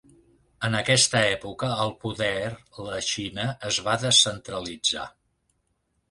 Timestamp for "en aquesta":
0.67-1.19